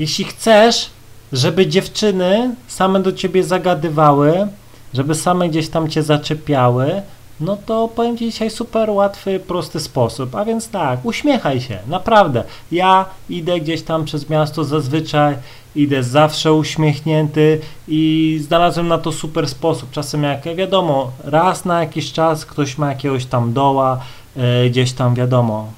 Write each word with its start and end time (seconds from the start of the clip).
jeśli 0.00 0.24
chcesz, 0.24 0.90
żeby 1.32 1.66
dziewczyny 1.66 2.54
same 2.68 3.00
do 3.00 3.12
ciebie 3.12 3.44
zagadywały, 3.44 4.48
żeby 4.94 5.14
same 5.14 5.48
gdzieś 5.48 5.68
tam 5.68 5.88
cię 5.88 6.02
zaczepiały, 6.02 7.02
no 7.40 7.56
to 7.66 7.88
powiem 7.88 8.18
Ci 8.18 8.24
dzisiaj 8.24 8.50
super 8.50 8.90
łatwy, 8.90 9.40
prosty 9.40 9.80
sposób. 9.80 10.34
A 10.34 10.44
więc 10.44 10.68
tak, 10.68 11.04
uśmiechaj 11.04 11.60
się, 11.60 11.78
naprawdę. 11.86 12.44
Ja 12.72 13.04
idę 13.30 13.60
gdzieś 13.60 13.82
tam 13.82 14.04
przez 14.04 14.30
miasto 14.30 14.64
zazwyczaj, 14.64 15.36
idę 15.76 16.02
zawsze 16.02 16.52
uśmiechnięty 16.52 17.60
i 17.88 18.40
znalazłem 18.46 18.88
na 18.88 18.98
to 18.98 19.12
super 19.12 19.48
sposób. 19.48 19.90
Czasem 19.90 20.22
jak 20.22 20.56
wiadomo, 20.56 21.10
raz 21.24 21.64
na 21.64 21.80
jakiś 21.80 22.12
czas 22.12 22.46
ktoś 22.46 22.78
ma 22.78 22.88
jakiegoś 22.88 23.24
tam 23.24 23.52
doła, 23.52 24.00
e, 24.36 24.70
gdzieś 24.70 24.92
tam 24.92 25.14
wiadomo, 25.14 25.68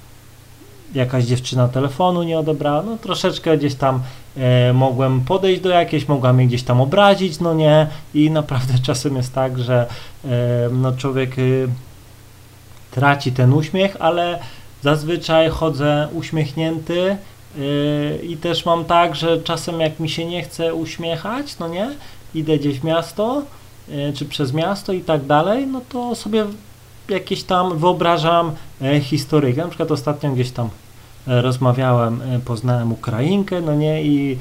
jakaś 0.94 1.24
dziewczyna 1.24 1.68
telefonu 1.68 2.22
nie 2.22 2.38
odebrała, 2.38 2.82
no 2.82 2.96
troszeczkę 2.96 3.58
gdzieś 3.58 3.74
tam 3.74 4.02
e, 4.36 4.72
mogłem 4.72 5.20
podejść 5.20 5.60
do 5.62 5.68
jakiejś, 5.68 6.08
mogła 6.08 6.32
mnie 6.32 6.46
gdzieś 6.46 6.62
tam 6.62 6.80
obrazić, 6.80 7.40
no 7.40 7.54
nie, 7.54 7.86
i 8.14 8.30
naprawdę 8.30 8.74
czasem 8.86 9.16
jest 9.16 9.34
tak, 9.34 9.58
że 9.58 9.86
e, 10.24 10.28
no 10.72 10.92
człowiek 10.92 11.38
y, 11.38 11.68
traci 12.90 13.32
ten 13.32 13.52
uśmiech, 13.52 13.96
ale 14.00 14.38
zazwyczaj 14.82 15.48
chodzę 15.48 16.08
uśmiechnięty 16.12 17.16
y, 17.58 18.20
i 18.28 18.36
też 18.36 18.66
mam 18.66 18.84
tak, 18.84 19.16
że 19.16 19.42
czasem 19.42 19.80
jak 19.80 20.00
mi 20.00 20.08
się 20.08 20.24
nie 20.24 20.42
chce 20.42 20.74
uśmiechać, 20.74 21.58
no 21.58 21.68
nie, 21.68 21.90
idę 22.34 22.58
gdzieś 22.58 22.80
w 22.80 22.84
miasto, 22.84 23.42
y, 23.88 24.12
czy 24.16 24.24
przez 24.24 24.52
miasto 24.52 24.92
i 24.92 25.00
tak 25.00 25.26
dalej, 25.26 25.66
no 25.66 25.80
to 25.88 26.14
sobie 26.14 26.44
jakieś 27.08 27.42
tam 27.42 27.78
wyobrażam 27.78 28.52
e, 28.82 29.00
historyjkę. 29.00 29.62
Na 29.62 29.68
przykład 29.68 29.90
ostatnio 29.90 30.32
gdzieś 30.32 30.50
tam 30.50 30.66
e, 30.66 30.70
rozmawiałem, 31.26 32.22
e, 32.22 32.38
poznałem 32.38 32.92
Ukrainkę, 32.92 33.60
no 33.60 33.74
nie, 33.74 34.02
i, 34.02 34.38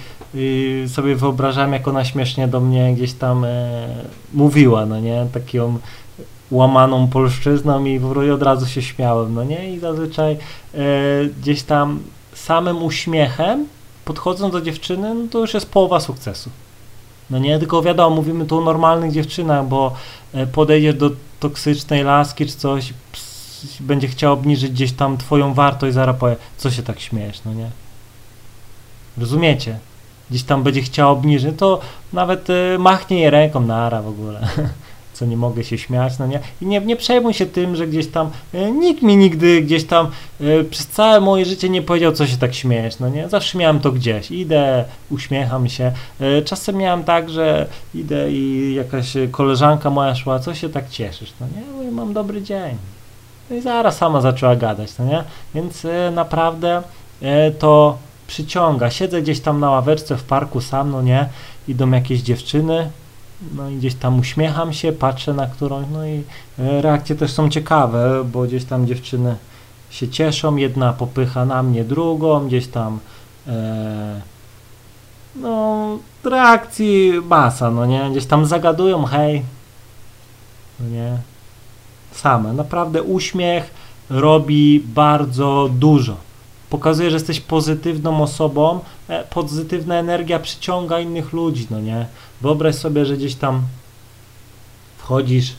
sobie 0.88 1.16
wyobrażałem, 1.16 1.73
jak 1.73 1.88
ona 1.88 2.05
śmiesznie 2.05 2.48
do 2.48 2.59
mnie 2.59 2.94
gdzieś 2.94 3.13
tam 3.13 3.45
e, 3.45 3.88
mówiła, 4.33 4.86
no 4.86 5.00
nie, 5.00 5.25
taką 5.33 5.78
łamaną 6.52 7.08
polszczyzną 7.08 7.86
i 7.86 8.00
od 8.33 8.44
razu 8.44 8.67
się 8.67 8.81
śmiałem, 8.81 9.33
no 9.33 9.44
nie, 9.44 9.73
i 9.73 9.80
zazwyczaj 9.80 10.38
e, 10.73 10.78
gdzieś 11.42 11.64
tam 11.64 12.00
samym 12.33 12.83
uśmiechem 12.83 13.66
podchodząc 14.05 14.53
do 14.53 14.61
dziewczyny, 14.61 15.14
no 15.16 15.27
to 15.31 15.39
już 15.39 15.53
jest 15.53 15.72
połowa 15.72 16.00
sukcesu. 16.00 16.50
No 17.30 17.39
nie, 17.39 17.59
tylko 17.59 17.81
wiadomo, 17.81 18.16
mówimy 18.16 18.45
tu 18.45 18.58
o 18.58 18.61
normalnych 18.61 19.11
dziewczynach, 19.11 19.67
bo 19.67 19.94
e, 20.33 20.48
podejdziesz 20.48 20.95
do 20.95 21.11
toksycznej 21.39 22.03
laski 22.03 22.45
czy 22.45 22.58
coś, 22.58 22.94
ps, 23.11 23.30
będzie 23.80 24.08
chciał 24.08 24.34
obniżyć 24.34 24.72
gdzieś 24.72 24.92
tam 24.92 25.17
twoją 25.17 25.54
wartość, 25.54 25.94
zaraz 25.94 26.17
powie, 26.20 26.36
co 26.58 26.72
się 26.72 26.84
tak 26.84 27.00
śmiesz, 27.00 27.42
no 27.45 27.54
nie? 27.54 27.70
Rozumiecie? 29.17 29.80
Gdzieś 30.30 30.44
tam 30.44 30.64
będzie 30.64 30.81
chciał 30.81 31.12
obniżyć, 31.12 31.58
to 31.58 31.80
nawet 32.14 32.50
y, 32.50 32.80
machnie 32.80 33.20
jej 33.20 33.30
ręką 33.30 33.59
nara 33.59 34.02
w 34.02 34.08
ogóle. 34.08 34.48
Co 35.14 35.26
nie 35.26 35.38
mogę 35.38 35.64
się 35.64 35.78
śmiać, 35.78 36.20
no 36.20 36.28
nie? 36.28 36.39
I 36.62 36.66
nie, 36.66 36.80
nie 36.80 36.95
przejmuj 36.95 37.34
się 37.34 37.45
tym, 37.45 37.76
że 37.76 37.88
gdzieś 37.88 38.08
tam 38.08 38.32
y, 38.54 38.72
nikt 38.72 39.02
mi 39.02 39.17
nigdy 39.17 39.62
gdzieś 39.62 39.84
tam 39.84 40.08
y, 40.42 40.66
przez 40.70 40.88
całe 40.88 41.22
moje 41.22 41.45
życie 41.45 41.70
nie 41.70 41.82
powiedział, 41.82 42.12
co 42.12 42.28
się 42.28 42.38
tak 42.38 42.54
śmiesz, 42.54 43.00
no 43.00 43.09
nie? 43.09 43.30
Zawsze 43.30 43.58
miałem 43.58 43.80
to 43.80 43.92
gdzieś. 43.92 44.32
Idę, 44.32 44.86
uśmiecham 45.09 45.70
się. 45.70 45.92
Y, 46.22 46.42
czasem 46.45 46.76
miałem 46.76 47.04
tak, 47.04 47.30
że 47.30 47.67
idę 47.95 48.32
i 48.32 48.73
jakaś 48.76 49.14
koleżanka 49.32 49.89
moja 49.89 50.16
szła, 50.16 50.39
co 50.39 50.56
się 50.56 50.70
tak 50.70 50.89
cieszysz, 50.89 51.34
no 51.42 51.48
nie? 51.56 51.73
Mówię, 51.73 51.92
mam 51.92 52.14
dobry 52.14 52.42
dzień. 52.42 52.78
No 53.52 53.57
i 53.57 53.61
zaraz 53.61 53.97
sama 53.97 54.21
zaczęła 54.21 54.55
gadać, 54.55 54.97
no 54.99 55.05
nie? 55.05 55.23
Więc 55.55 55.85
y, 55.85 56.11
naprawdę 56.13 56.83
y, 57.21 57.52
to 57.59 57.97
przyciąga. 58.27 58.89
Siedzę 58.89 59.21
gdzieś 59.21 59.39
tam 59.39 59.59
na 59.59 59.69
ławeczce 59.69 60.17
w 60.17 60.23
parku 60.23 60.61
sam, 60.61 60.91
no 60.91 61.02
nie? 61.02 61.30
Idą 61.67 61.91
jakieś 61.91 62.21
dziewczyny, 62.21 62.89
no 63.55 63.69
i 63.69 63.77
gdzieś 63.77 63.95
tam 63.95 64.19
uśmiecham 64.19 64.73
się, 64.73 64.91
patrzę 64.91 65.33
na 65.33 65.47
którąś, 65.47 65.85
no 65.91 66.05
i 66.05 66.23
e, 66.59 66.81
reakcje 66.81 67.16
też 67.16 67.31
są 67.31 67.49
ciekawe, 67.49 68.23
bo 68.23 68.43
gdzieś 68.43 68.65
tam 68.65 68.87
dziewczyny 68.87 69.36
się 69.89 70.08
cieszą, 70.08 70.55
jedna 70.55 70.93
popycha 70.93 71.45
na 71.45 71.64
mnie 71.64 71.83
drugą, 71.83 72.47
gdzieś 72.47 72.67
tam 72.67 72.99
e, 73.47 74.21
no 75.36 75.97
reakcji 76.23 77.11
masa, 77.26 77.71
no 77.71 77.86
nie? 77.86 78.09
Gdzieś 78.11 78.26
tam 78.26 78.45
zagadują, 78.45 79.05
hej, 79.05 79.43
no 80.80 80.89
nie? 80.89 81.30
Same. 82.11 82.54
Naprawdę 82.54 83.04
uśmiech 83.04 83.72
robi 84.10 84.83
bardzo 84.86 85.70
dużo 85.80 86.16
pokazuje, 86.72 87.10
że 87.10 87.16
jesteś 87.16 87.39
pozytywną 87.39 88.23
osobą, 88.23 88.80
e, 89.08 89.23
pozytywna 89.23 89.95
energia 89.95 90.39
przyciąga 90.39 91.00
innych 91.00 91.33
ludzi, 91.33 91.67
no 91.71 91.80
nie? 91.80 92.05
Wyobraź 92.42 92.76
sobie, 92.76 93.05
że 93.05 93.17
gdzieś 93.17 93.36
tam 93.36 93.61
wchodzisz 94.98 95.54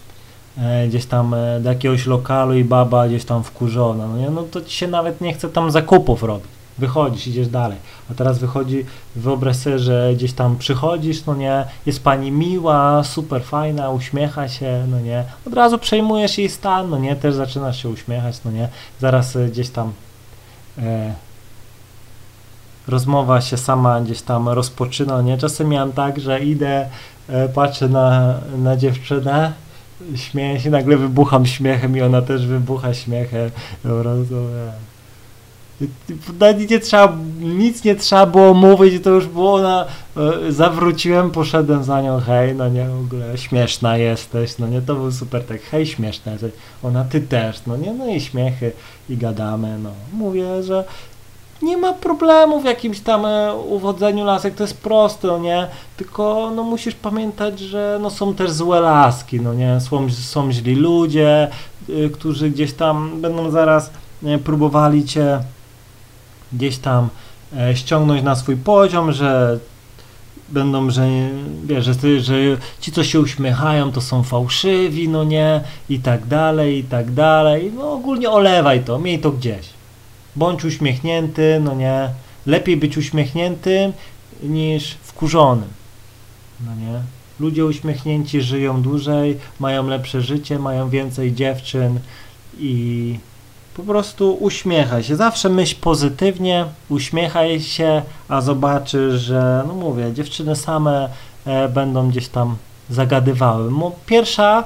e, 0.59 0.89
gdzieś 0.89 1.07
tam 1.07 1.35
e, 1.35 1.61
do 1.61 1.69
jakiegoś 1.69 2.07
lokalu 2.07 2.55
i 2.55 2.65
baba 2.65 3.09
gdzieś 3.09 3.25
tam 3.25 3.43
wkurzona, 3.43 4.07
no 4.07 4.19
nie? 4.19 4.31
No 4.31 4.43
to 4.43 4.61
ci 4.61 4.77
się 4.77 4.89
nawet 4.89 5.21
nie 5.21 5.35
chce 5.35 5.49
tam 5.49 5.71
zakupów 5.71 6.23
robić. 6.23 6.51
Wychodzisz, 6.79 7.27
idziesz 7.27 7.49
dalej. 7.49 7.79
A 8.11 8.15
teraz 8.15 8.39
wychodzi, 8.39 8.87
wyobraź 9.17 9.57
sobie, 9.57 9.79
że 9.79 10.11
gdzieś 10.15 10.33
tam 10.33 10.59
przychodzisz, 10.59 11.27
no 11.27 11.35
nie, 11.35 11.65
jest 11.87 12.05
pani 12.05 12.31
miła, 12.31 13.05
super 13.05 13.45
fajna, 13.45 13.91
uśmiecha 13.91 14.49
się, 14.49 14.87
no 14.91 15.01
nie. 15.01 15.25
Od 15.47 15.55
razu 15.55 15.79
przejmujesz 15.79 16.39
jej 16.39 16.49
stan, 16.49 16.91
no 16.91 16.99
nie, 16.99 17.17
też 17.17 17.35
zaczynasz 17.35 17.83
się 17.83 17.89
uśmiechać, 17.89 18.37
no 18.45 18.51
nie. 18.51 18.69
Zaraz 19.01 19.37
e, 19.37 19.49
gdzieś 19.49 19.71
tam 19.71 19.93
e, 20.79 21.15
rozmowa 22.89 23.41
się 23.41 23.57
sama 23.57 24.01
gdzieś 24.01 24.23
tam 24.23 24.49
rozpoczyna, 24.49 25.23
nie? 25.23 25.39
Czasem 25.39 25.69
miałem 25.69 25.93
tak, 25.93 26.21
że 26.21 26.41
idę, 26.41 26.89
e, 27.29 27.49
patrzę 27.49 27.89
na, 27.89 28.35
na 28.59 28.77
dziewczynę, 28.77 29.53
śmieję 30.17 30.61
się, 30.61 30.71
nagle 30.71 30.97
wybucham 30.97 31.47
śmiechem 31.47 31.97
i 31.97 32.03
ona 32.03 32.23
też 32.23 32.47
wybucha 32.47 32.95
śmiechem. 32.95 33.51
Po 33.83 33.89
prostu, 33.89 34.35
e. 34.35 34.92
Nawet 36.41 36.71
nie 36.71 36.81
trzeba, 36.81 37.17
nic 37.41 37.85
nie 37.85 37.95
trzeba 37.95 38.27
było 38.27 38.55
mówić, 38.55 39.05
to 39.05 39.11
już 39.11 39.27
było 39.27 39.63
na, 39.63 39.87
e, 40.17 40.53
zawróciłem, 40.53 41.31
poszedłem 41.31 41.85
za 41.85 42.03
nią, 42.03 42.21
hej, 42.21 42.55
no 42.55 42.69
nie, 42.69 42.87
w 42.89 43.05
ogóle 43.05 43.39
śmieszna 43.39 43.97
jesteś, 43.97 44.59
no 44.59 44.69
nie, 44.69 44.83
to 44.83 44.95
był 44.95 45.13
super 45.13 45.45
tak, 45.45 45.63
hej, 45.63 45.87
śmieszna 45.87 46.33
jesteś, 46.33 46.53
ona, 46.83 47.05
ty 47.05 47.21
też, 47.21 47.61
no 47.67 47.77
nie, 47.77 47.93
no 47.93 48.07
i 48.07 48.21
śmiechy 48.21 48.73
i 49.09 49.17
gadamy, 49.17 49.79
no, 49.79 49.91
mówię, 50.13 50.63
że 50.63 50.85
nie 51.63 51.77
ma 51.77 51.93
problemu 51.93 52.61
w 52.61 52.65
jakimś 52.65 53.01
tam 53.01 53.27
e, 53.27 53.55
uwodzeniu 53.55 54.25
lasek, 54.25 54.55
to 54.55 54.65
jest 54.65 54.81
proste, 54.81 55.29
no 55.29 55.39
nie? 55.39 55.67
Tylko 55.97 56.53
no 56.57 56.63
musisz 56.63 56.95
pamiętać, 56.95 57.59
że 57.59 57.99
no 58.03 58.11
są 58.11 58.35
też 58.35 58.51
złe 58.51 58.81
laski, 58.81 59.41
no 59.41 59.55
nie? 59.55 59.81
Są, 59.81 60.11
są 60.11 60.53
źli 60.53 60.75
ludzie, 60.75 61.49
y, 61.89 62.11
którzy 62.11 62.51
gdzieś 62.51 62.73
tam 62.73 63.21
będą 63.21 63.51
zaraz 63.51 63.91
y, 64.23 64.39
próbowali 64.39 65.05
cię 65.05 65.41
gdzieś 66.53 66.79
tam 66.79 67.09
e, 67.57 67.77
ściągnąć 67.77 68.23
na 68.23 68.37
swój 68.37 68.57
poziom, 68.57 69.13
że 69.13 69.59
będą, 70.49 70.91
że 70.91 71.09
wiesz, 71.65 71.85
że, 71.85 72.21
że 72.21 72.35
ci, 72.81 72.93
co 72.93 73.05
się 73.05 73.21
uśmiechają, 73.21 73.93
to 73.93 74.01
są 74.01 74.23
fałszywi, 74.23 75.09
no 75.09 75.25
nie, 75.25 75.61
i 75.89 75.99
tak 75.99 76.27
dalej, 76.27 76.79
i 76.79 76.85
tak 76.85 77.11
dalej. 77.11 77.73
No 77.77 77.93
ogólnie 77.93 78.31
olewaj 78.31 78.85
to, 78.85 78.99
miej 78.99 79.19
to 79.19 79.31
gdzieś. 79.31 79.67
Bądź 80.37 80.65
uśmiechnięty, 80.65 81.61
no 81.65 81.75
nie. 81.75 82.09
Lepiej 82.47 82.77
być 82.77 82.97
uśmiechniętym 82.97 83.93
niż 84.43 84.95
wkurzonym. 85.03 85.69
No 86.67 86.75
nie. 86.75 87.03
Ludzie 87.41 87.65
uśmiechnięci 87.65 88.43
żyją 88.43 88.83
dłużej, 88.83 89.39
mają 89.61 89.89
lepsze 89.89 90.23
życie, 90.23 90.59
mają 90.59 90.89
więcej 90.89 91.35
dziewczyn 91.35 92.01
i 92.59 93.19
po 93.75 93.83
prostu 93.83 94.37
uśmiechaj 94.41 95.05
się. 95.05 95.17
Zawsze 95.17 95.49
myśl 95.49 95.77
pozytywnie, 95.81 96.65
uśmiechaj 96.89 97.61
się, 97.61 98.03
a 98.29 98.41
zobaczysz, 98.41 99.21
że, 99.21 99.65
no 99.69 99.75
mówię, 99.75 100.13
dziewczyny 100.13 100.57
same 100.57 101.09
e, 101.45 101.69
będą 101.69 102.11
gdzieś 102.11 102.29
tam 102.29 102.57
zagadywały. 102.91 103.71
Mo, 103.71 103.93
pierwsza, 104.07 104.65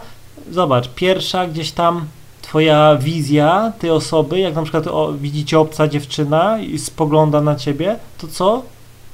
zobacz, 0.51 0.89
pierwsza 0.89 1.47
gdzieś 1.47 1.73
tam 1.73 2.07
twoja 2.43 2.97
wizja 2.97 3.73
tej 3.79 3.91
osoby, 3.91 4.39
jak 4.39 4.55
na 4.55 4.63
przykład 4.63 4.87
o, 4.87 5.13
widzicie 5.13 5.59
obca 5.59 5.89
dziewczyna 5.89 6.59
i 6.59 6.79
spogląda 6.79 7.41
na 7.41 7.57
ciebie, 7.57 7.97
to 8.19 8.29
co? 8.29 8.63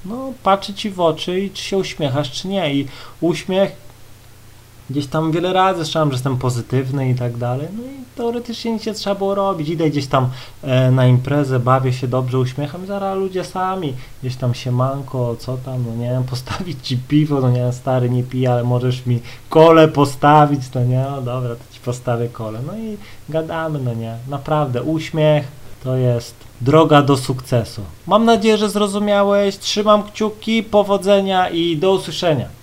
No, 0.04 0.32
patrzy 0.42 0.74
ci 0.74 0.90
w 0.90 1.00
oczy 1.00 1.40
i 1.40 1.50
czy 1.50 1.62
się 1.62 1.78
uśmiechasz, 1.78 2.32
czy 2.32 2.48
nie. 2.48 2.74
I 2.74 2.86
uśmiech 3.20 3.72
gdzieś 4.90 5.06
tam 5.06 5.32
wiele 5.32 5.52
razy 5.52 5.84
słyszałem, 5.84 6.08
że 6.08 6.14
jestem 6.14 6.38
pozytywny 6.38 7.10
i 7.10 7.14
tak 7.14 7.36
dalej. 7.36 7.68
No 7.76 7.82
i 7.82 8.01
teoretycznie 8.16 8.72
nic 8.72 8.86
nie 8.86 8.94
trzeba 8.94 9.16
było 9.16 9.34
robić. 9.34 9.68
Idę 9.68 9.90
gdzieś 9.90 10.06
tam 10.06 10.28
e, 10.62 10.90
na 10.90 11.06
imprezę, 11.06 11.60
bawię 11.60 11.92
się 11.92 12.08
dobrze, 12.08 12.38
uśmiecham 12.38 12.86
zaraz 12.86 13.18
ludzie 13.18 13.44
sami 13.44 13.94
gdzieś 14.20 14.36
tam 14.36 14.54
się 14.54 14.72
manko, 14.72 15.36
co 15.38 15.56
tam, 15.56 15.84
no 15.88 15.96
nie 15.96 16.10
wiem, 16.10 16.24
postawić 16.32 16.78
ci 16.82 16.96
piwo, 16.96 17.40
no 17.40 17.50
nie 17.50 17.60
wiem, 17.60 17.72
stary 17.72 18.10
nie 18.10 18.22
pije, 18.22 18.52
ale 18.52 18.64
możesz 18.64 19.06
mi 19.06 19.20
kole 19.48 19.88
postawić, 19.88 20.60
no 20.74 20.84
nie, 20.84 21.04
no 21.10 21.22
dobra, 21.22 21.54
to 21.54 21.74
ci 21.74 21.80
postawię 21.80 22.28
kole. 22.28 22.60
No 22.66 22.76
i 22.76 22.96
gadamy, 23.28 23.78
no 23.78 23.94
nie, 23.94 24.16
naprawdę, 24.28 24.82
uśmiech 24.82 25.62
to 25.84 25.96
jest 25.96 26.34
droga 26.60 27.02
do 27.02 27.16
sukcesu. 27.16 27.82
Mam 28.06 28.24
nadzieję, 28.24 28.58
że 28.58 28.70
zrozumiałeś. 28.70 29.58
Trzymam 29.58 30.02
kciuki, 30.02 30.62
powodzenia 30.62 31.48
i 31.48 31.76
do 31.76 31.92
usłyszenia. 31.92 32.61